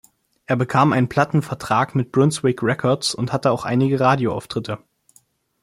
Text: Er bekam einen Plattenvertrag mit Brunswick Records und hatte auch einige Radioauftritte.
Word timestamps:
Er 0.47 0.55
bekam 0.55 0.93
einen 0.93 1.09
Plattenvertrag 1.09 1.93
mit 1.93 2.11
Brunswick 2.11 2.63
Records 2.63 3.13
und 3.13 3.31
hatte 3.31 3.51
auch 3.51 3.65
einige 3.65 3.99
Radioauftritte. 3.99 4.79